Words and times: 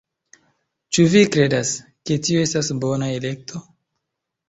Ĉu 0.97 1.05
vi 1.17 1.21
kredas, 1.35 1.75
ke 2.11 2.19
tio 2.27 2.43
estas 2.49 2.75
bona 2.83 3.15
elekto 3.23 3.67